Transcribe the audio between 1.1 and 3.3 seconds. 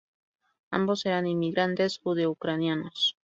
inmigrantes judeo-ucranianos.